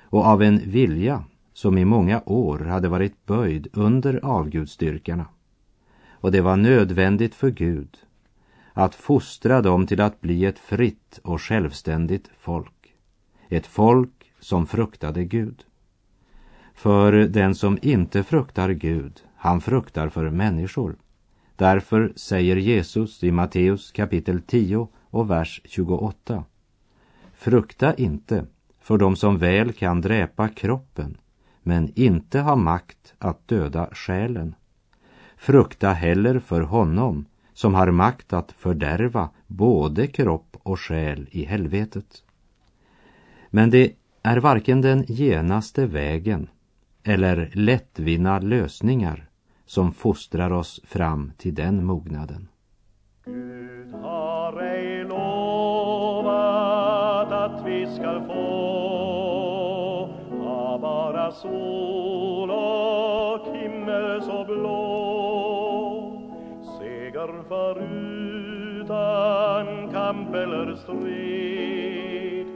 och 0.02 0.24
av 0.24 0.42
en 0.42 0.58
vilja 0.70 1.24
som 1.52 1.78
i 1.78 1.84
många 1.84 2.22
år 2.26 2.58
hade 2.58 2.88
varit 2.88 3.26
böjd 3.26 3.68
under 3.72 4.24
avgudstyrkarna. 4.24 5.26
Och 6.10 6.32
det 6.32 6.40
var 6.40 6.56
nödvändigt 6.56 7.34
för 7.34 7.50
Gud 7.50 7.98
att 8.78 8.94
fostra 8.94 9.62
dem 9.62 9.86
till 9.86 10.00
att 10.00 10.20
bli 10.20 10.44
ett 10.44 10.58
fritt 10.58 11.20
och 11.22 11.42
självständigt 11.42 12.30
folk. 12.38 12.94
Ett 13.48 13.66
folk 13.66 14.32
som 14.40 14.66
fruktade 14.66 15.24
Gud. 15.24 15.64
För 16.74 17.12
den 17.12 17.54
som 17.54 17.78
inte 17.82 18.22
fruktar 18.22 18.70
Gud, 18.70 19.20
han 19.36 19.60
fruktar 19.60 20.08
för 20.08 20.30
människor. 20.30 20.96
Därför 21.56 22.12
säger 22.16 22.56
Jesus 22.56 23.24
i 23.24 23.30
Matteus 23.30 23.92
kapitel 23.92 24.42
10 24.42 24.88
och 25.10 25.30
vers 25.30 25.60
28. 25.64 26.44
Frukta 27.34 27.94
inte 27.94 28.46
för 28.80 28.98
de 28.98 29.16
som 29.16 29.38
väl 29.38 29.72
kan 29.72 30.00
dräpa 30.00 30.48
kroppen 30.48 31.16
men 31.62 31.92
inte 31.94 32.40
har 32.40 32.56
makt 32.56 33.14
att 33.18 33.48
döda 33.48 33.88
själen. 33.92 34.54
Frukta 35.36 35.92
heller 35.92 36.38
för 36.38 36.60
honom 36.60 37.26
som 37.56 37.74
har 37.74 37.90
makt 37.90 38.32
att 38.32 38.52
fördärva 38.52 39.28
både 39.46 40.06
kropp 40.06 40.56
och 40.62 40.80
själ 40.80 41.28
i 41.30 41.44
helvetet. 41.44 42.22
Men 43.50 43.70
det 43.70 43.92
är 44.22 44.36
varken 44.36 44.80
den 44.80 45.06
genaste 45.06 45.86
vägen 45.86 46.48
eller 47.04 47.50
lättvinna 47.52 48.38
lösningar 48.38 49.28
som 49.66 49.92
fostrar 49.92 50.50
oss 50.50 50.80
fram 50.84 51.32
till 51.36 51.54
den 51.54 51.84
mognaden. 51.84 52.48
Gud 53.24 53.94
har 53.94 54.62
ej 54.62 55.04
lovat 55.04 56.02
att 57.32 57.66
vi 57.66 57.86
skall 57.94 58.26
få 58.26 58.34
ha 60.30 60.78
bara 60.78 61.32
sol 61.32 61.96
så 62.02 62.05
utan 70.16 70.24
kamp 70.24 70.34
eller 70.34 70.74
strid 70.74 72.46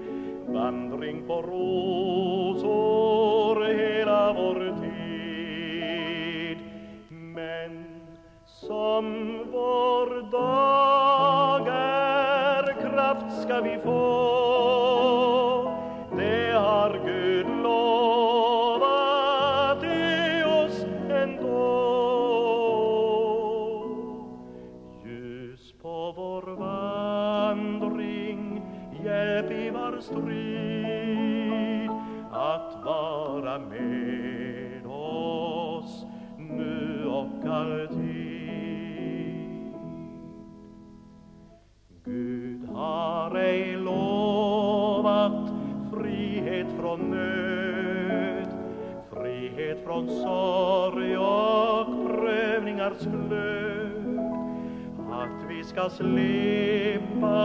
slippa 56.00 57.36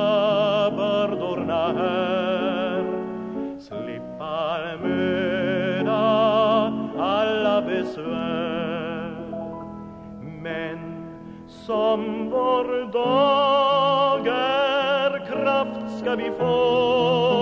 bördorna 0.78 1.74
här. 1.74 2.84
Slippa 3.60 4.60
möda 4.84 6.04
alla 7.00 7.62
besvär. 7.62 9.16
Men 10.42 10.80
som 11.48 12.30
vår 12.30 12.92
dag 12.92 14.28
är 14.28 15.26
kraft 15.26 16.00
ska 16.00 16.16
vi 16.16 16.32
få. 16.40 17.35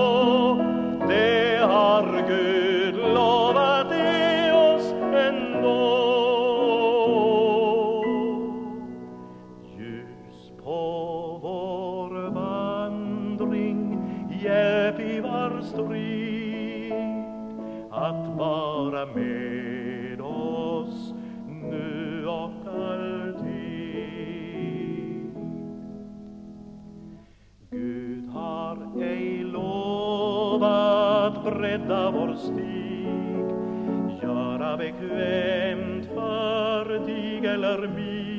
Eller 37.45 37.87
mig 37.87 38.33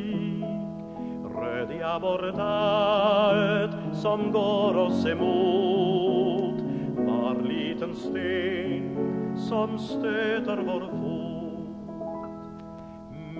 rödja 1.36 2.00
bort 2.00 2.38
allt 2.38 3.96
som 3.96 4.32
går 4.32 4.76
oss 4.76 5.06
emot. 5.06 6.60
Var 6.96 7.42
liten 7.42 7.94
sten 7.94 8.96
som 9.36 9.78
stöter 9.78 10.56
vår 10.56 10.80
fot 10.80 12.04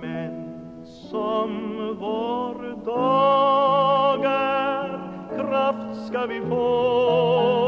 men 0.02 0.44
som 0.84 1.50
vår 2.00 2.84
dag 2.84 4.24
är 4.24 5.00
kraft 5.36 6.06
ska 6.06 6.26
vi 6.26 6.40
få. 6.40 7.63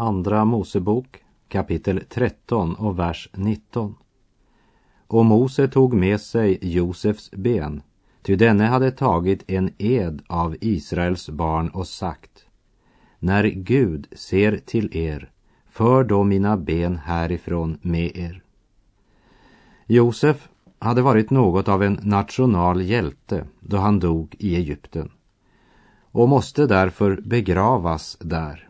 Andra 0.00 0.44
Mosebok 0.44 1.24
kapitel 1.48 2.02
13 2.08 2.74
och 2.74 2.98
vers 2.98 3.28
19. 3.32 3.94
Och 5.06 5.24
Mose 5.24 5.68
tog 5.68 5.94
med 5.94 6.20
sig 6.20 6.58
Josefs 6.62 7.30
ben, 7.30 7.82
ty 8.22 8.36
denne 8.36 8.64
hade 8.64 8.90
tagit 8.90 9.50
en 9.50 9.70
ed 9.78 10.22
av 10.26 10.56
Israels 10.60 11.28
barn 11.28 11.68
och 11.68 11.86
sagt 11.86 12.46
När 13.18 13.44
Gud 13.44 14.06
ser 14.12 14.56
till 14.56 14.96
er, 14.96 15.30
för 15.68 16.04
då 16.04 16.24
mina 16.24 16.56
ben 16.56 16.96
härifrån 16.96 17.78
med 17.82 18.16
er. 18.16 18.42
Josef 19.86 20.48
hade 20.78 21.02
varit 21.02 21.30
något 21.30 21.68
av 21.68 21.82
en 21.82 21.98
national 22.02 22.82
hjälte 22.82 23.44
då 23.60 23.76
han 23.76 23.98
dog 23.98 24.36
i 24.38 24.56
Egypten 24.56 25.10
och 26.12 26.28
måste 26.28 26.66
därför 26.66 27.20
begravas 27.24 28.16
där. 28.20 28.67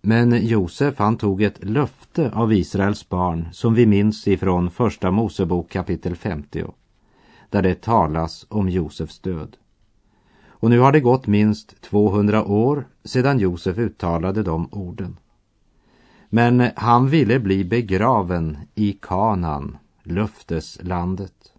Men 0.00 0.46
Josef 0.46 0.98
han 0.98 1.16
tog 1.16 1.42
ett 1.42 1.64
löfte 1.64 2.30
av 2.30 2.52
Israels 2.52 3.08
barn 3.08 3.48
som 3.52 3.74
vi 3.74 3.86
minns 3.86 4.28
ifrån 4.28 4.70
första 4.70 5.10
Mosebok 5.10 5.70
kapitel 5.70 6.16
50 6.16 6.64
där 7.50 7.62
det 7.62 7.82
talas 7.82 8.46
om 8.48 8.68
Josefs 8.68 9.18
död. 9.18 9.56
Och 10.46 10.70
nu 10.70 10.78
har 10.78 10.92
det 10.92 11.00
gått 11.00 11.26
minst 11.26 11.80
200 11.80 12.44
år 12.44 12.88
sedan 13.04 13.38
Josef 13.38 13.78
uttalade 13.78 14.42
de 14.42 14.68
orden. 14.72 15.16
Men 16.28 16.70
han 16.76 17.08
ville 17.08 17.40
bli 17.40 17.64
begraven 17.64 18.58
i 18.74 18.92
Kanaan, 18.92 19.78
löfteslandet. 20.02 21.52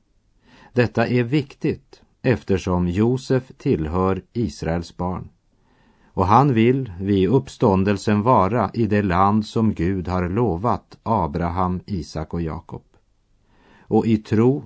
Detta 0.74 1.08
är 1.08 1.24
viktigt 1.24 2.02
eftersom 2.22 2.88
Josef 2.88 3.44
tillhör 3.58 4.22
Israels 4.34 4.98
barn. 4.98 5.30
Och 6.14 6.28
han 6.28 6.54
vill 6.54 6.92
vid 7.00 7.30
uppståndelsen 7.30 8.22
vara 8.22 8.72
i 8.74 8.86
det 8.86 9.02
land 9.02 9.46
som 9.46 9.74
Gud 9.74 10.08
har 10.08 10.30
lovat 10.30 10.98
Abraham, 11.04 11.80
Isak 11.86 12.34
och 12.34 12.42
Jakob. 12.42 12.84
Och 13.82 14.06
i 14.06 14.18
tro 14.18 14.64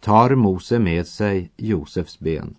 tar 0.00 0.34
Mose 0.34 0.78
med 0.78 1.06
sig 1.06 1.50
Josefs 1.56 2.18
ben 2.18 2.56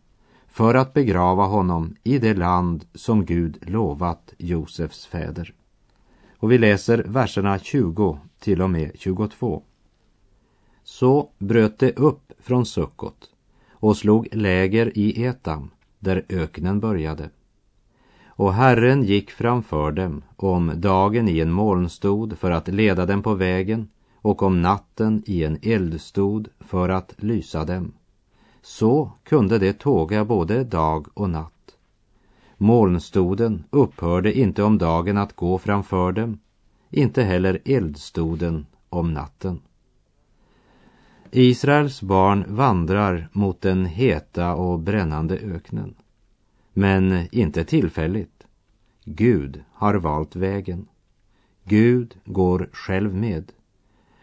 för 0.48 0.76
att 0.76 0.94
begrava 0.94 1.46
honom 1.46 1.96
i 2.04 2.17
det 2.17 2.34
land 2.34 2.86
som 2.94 3.26
Gud 3.26 3.58
lovat 3.62 4.34
Josefs 4.38 5.06
fäder. 5.06 5.54
Och 6.38 6.52
vi 6.52 6.58
läser 6.58 7.04
verserna 7.08 7.60
20 7.60 8.20
till 8.39 8.62
och 8.62 8.70
med 8.70 8.91
22. 8.96 9.63
Så 10.84 11.30
bröt 11.38 11.80
det 11.80 12.00
upp 12.00 12.34
från 12.39 12.65
Sukkot 12.65 13.30
och 13.72 13.98
slog 13.98 14.28
läger 14.32 14.98
i 14.98 15.24
Etam, 15.24 15.70
där 16.00 16.26
öknen 16.30 16.80
började. 16.80 17.30
Och 18.41 18.54
Herren 18.54 19.04
gick 19.04 19.32
framför 19.32 19.91
dem 19.91 20.21
om 20.36 20.73
dagen 20.75 21.27
i 21.30 21.39
en 21.39 21.51
molnstod 21.51 22.38
för 22.38 22.51
att 22.51 22.67
leda 22.67 23.06
dem 23.06 23.23
på 23.23 23.34
vägen 23.34 23.89
och 24.15 24.43
om 24.43 24.62
natten 24.62 25.23
i 25.25 25.43
en 25.43 25.60
eldstod 25.62 26.47
för 26.60 26.89
att 26.89 27.13
lysa 27.17 27.65
dem. 27.65 27.93
Så 28.62 29.12
kunde 29.23 29.60
det 29.60 29.73
tåga 29.73 30.25
både 30.25 30.63
dag 30.63 31.08
och 31.13 31.30
natt. 31.30 31.75
Molnstoden 32.58 33.63
upphörde 33.69 34.34
inte 34.39 34.63
om 34.63 34.77
dagen 34.77 35.17
att 35.17 35.36
gå 35.36 35.58
framför 35.58 36.12
dem, 36.12 36.39
inte 36.89 37.23
heller 37.23 37.60
eldstoden 37.65 38.65
om 38.89 39.13
natten. 39.13 39.60
Israels 41.32 42.01
barn 42.01 42.45
vandrar 42.47 43.30
mot 43.32 43.62
den 43.62 43.86
heta 43.86 44.56
och 44.56 44.80
brännande 44.80 45.38
öknen. 45.38 45.95
Men 46.73 47.27
inte 47.31 47.63
tillfälligt. 47.63 48.47
Gud 49.05 49.63
har 49.71 49.95
valt 49.95 50.36
vägen. 50.36 50.88
Gud 51.63 52.17
går 52.25 52.69
själv 52.73 53.15
med. 53.15 53.51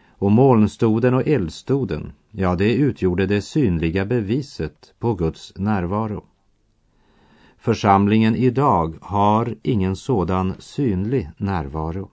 Och 0.09 0.31
molnstoden 0.31 1.13
och 1.13 1.27
eldstoden, 1.27 2.11
ja, 2.31 2.55
det 2.55 2.73
utgjorde 2.73 3.25
det 3.25 3.41
synliga 3.41 4.05
beviset 4.05 4.93
på 4.99 5.13
Guds 5.13 5.53
närvaro. 5.55 6.25
Församlingen 7.57 8.35
idag 8.35 8.95
har 9.01 9.55
ingen 9.63 9.95
sådan 9.95 10.53
synlig 10.59 11.29
närvaro. 11.37 12.11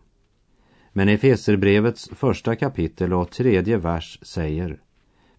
Men 0.92 1.09
Efeserbrevets 1.09 2.09
första 2.12 2.57
kapitel 2.57 3.12
och 3.12 3.31
tredje 3.31 3.77
vers 3.77 4.18
säger 4.22 4.81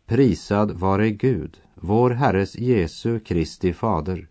Prisad 0.05 0.71
vare 0.71 1.11
Gud, 1.11 1.57
vår 1.75 2.09
Herres 2.09 2.55
Jesu 2.55 3.19
Kristi 3.19 3.73
fader, 3.73 4.27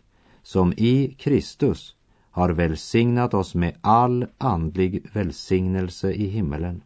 som 0.47 0.73
i 0.77 1.15
Kristus 1.19 1.97
har 2.31 2.51
välsignat 2.51 3.35
oss 3.35 3.55
med 3.55 3.75
all 3.81 4.27
andlig 4.39 5.07
välsignelse 5.13 6.13
i 6.13 6.27
himmelen. 6.27 6.83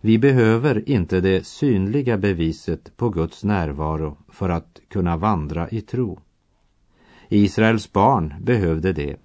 Vi 0.00 0.18
behöver 0.18 0.88
inte 0.88 1.20
det 1.20 1.46
synliga 1.46 2.18
beviset 2.18 2.96
på 2.96 3.08
Guds 3.08 3.44
närvaro 3.44 4.16
för 4.28 4.48
att 4.48 4.80
kunna 4.88 5.16
vandra 5.16 5.68
i 5.68 5.80
tro. 5.80 6.20
Israels 7.28 7.92
barn 7.92 8.34
behövde 8.40 8.92
det 8.92 9.16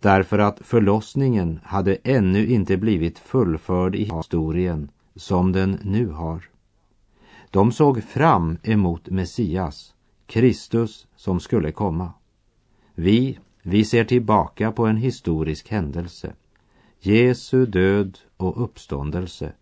därför 0.00 0.38
att 0.38 0.60
förlossningen 0.62 1.60
hade 1.64 1.94
ännu 1.94 2.46
inte 2.46 2.76
blivit 2.76 3.18
fullförd 3.18 3.94
i 3.94 4.04
historien 4.04 4.90
som 5.16 5.52
den 5.52 5.78
nu 5.82 6.06
har. 6.06 6.44
De 7.50 7.72
såg 7.72 8.04
fram 8.04 8.58
emot 8.62 9.08
Messias, 9.08 9.94
Kristus 10.28 11.06
som 11.16 11.40
skulle 11.40 11.72
komma. 11.72 12.12
Vi, 12.94 13.38
vi 13.62 13.84
ser 13.84 14.04
tillbaka 14.04 14.72
på 14.72 14.86
en 14.86 14.96
historisk 14.96 15.68
händelse, 15.70 16.32
Jesu 17.00 17.66
död 17.66 18.18
och 18.36 18.62
uppståndelse 18.64 19.52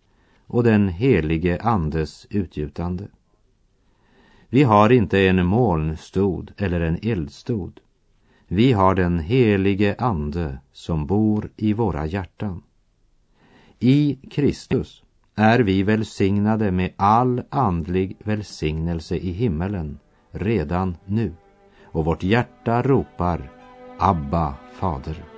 och 0.47 0.63
den 0.63 0.89
helige 0.89 1.61
Andes 1.61 2.27
utgjutande. 2.29 3.07
Vi 4.49 4.63
har 4.63 4.89
inte 4.89 5.19
en 5.19 5.45
molnstod 5.45 6.51
eller 6.57 6.81
en 6.81 6.99
eldstod. 7.01 7.79
Vi 8.47 8.71
har 8.71 8.95
den 8.95 9.19
helige 9.19 9.95
Ande 9.99 10.59
som 10.71 11.05
bor 11.05 11.49
i 11.57 11.73
våra 11.73 12.05
hjärtan. 12.05 12.63
I 13.79 14.19
Kristus 14.31 15.03
är 15.35 15.59
vi 15.59 15.83
välsignade 15.83 16.71
med 16.71 16.93
all 16.95 17.43
andlig 17.49 18.17
välsignelse 18.23 19.17
i 19.17 19.31
himmelen 19.31 19.99
redan 20.37 20.97
nu. 21.05 21.33
Och 21.83 22.05
vårt 22.05 22.23
hjärta 22.23 22.81
ropar 22.81 23.51
Abba, 23.97 24.53
Fader. 24.73 25.36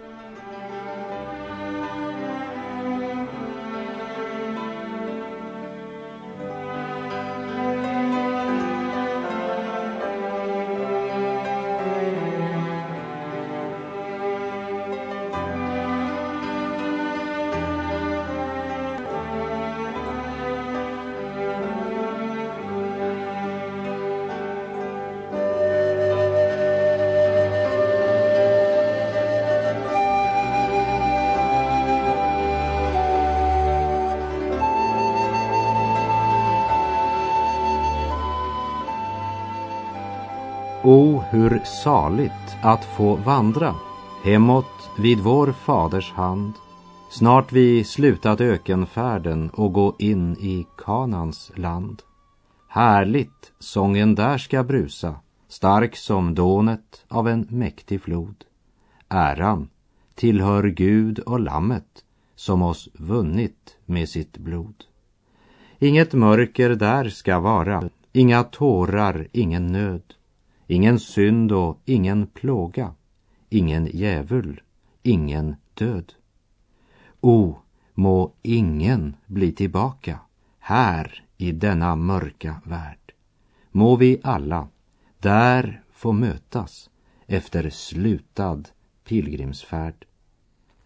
O, 41.59 41.65
saligt 41.65 42.55
att 42.61 42.85
få 42.85 43.15
vandra 43.15 43.75
hemåt 44.23 44.89
vid 44.97 45.19
vår 45.19 45.51
faders 45.51 46.11
hand. 46.11 46.53
Snart 47.11 47.51
vi 47.51 47.83
slutat 47.83 48.41
ökenfärden 48.41 49.49
och 49.49 49.73
gå 49.73 49.95
in 49.99 50.37
i 50.39 50.65
Kanans 50.77 51.51
land. 51.55 52.01
Härligt 52.67 53.51
sången 53.59 54.15
där 54.15 54.37
ska 54.37 54.63
brusa, 54.63 55.15
stark 55.47 55.95
som 55.95 56.35
dånet 56.35 57.05
av 57.07 57.27
en 57.27 57.47
mäktig 57.49 58.01
flod. 58.01 58.45
Äran 59.09 59.69
tillhör 60.15 60.63
Gud 60.63 61.19
och 61.19 61.39
Lammet 61.39 62.03
som 62.35 62.61
oss 62.61 62.89
vunnit 62.93 63.77
med 63.85 64.09
sitt 64.09 64.37
blod. 64.37 64.83
Inget 65.79 66.13
mörker 66.13 66.69
där 66.69 67.09
ska 67.09 67.39
vara, 67.39 67.89
inga 68.13 68.43
tårar, 68.43 69.27
ingen 69.31 69.67
nöd. 69.67 70.01
Ingen 70.71 70.99
synd 70.99 71.51
och 71.51 71.81
ingen 71.85 72.27
plåga, 72.27 72.93
ingen 73.49 73.89
djävul, 73.93 74.61
ingen 75.03 75.55
död. 75.73 76.13
O, 77.21 77.55
må 77.93 78.33
ingen 78.41 79.15
bli 79.25 79.51
tillbaka 79.51 80.19
här 80.59 81.23
i 81.37 81.51
denna 81.51 81.95
mörka 81.95 82.61
värld. 82.65 83.13
Må 83.71 83.95
vi 83.95 84.19
alla 84.23 84.67
där 85.19 85.83
få 85.91 86.11
mötas 86.11 86.89
efter 87.27 87.69
slutad 87.69 88.63
pilgrimsfärd. 89.03 90.05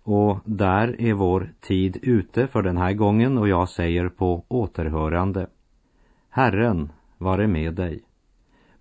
Och 0.03 0.39
där 0.45 1.01
är 1.01 1.13
vår 1.13 1.53
tid 1.61 1.97
ute 2.01 2.47
för 2.47 2.61
den 2.61 2.77
här 2.77 2.93
gången 2.93 3.37
och 3.37 3.47
jag 3.47 3.69
säger 3.69 4.09
på 4.09 4.45
återhörande. 4.47 5.47
Herren 6.29 6.91
vare 7.17 7.47
med 7.47 7.73
dig. 7.73 8.03